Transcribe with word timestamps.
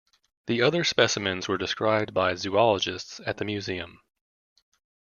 The 0.47 0.63
other 0.63 0.83
specimens 0.83 1.47
were 1.47 1.59
described 1.59 2.11
by 2.11 2.33
zoologists 2.33 3.21
at 3.23 3.37
the 3.37 3.45
museum. 3.45 3.99